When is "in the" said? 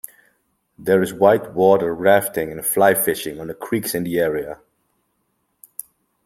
3.93-4.17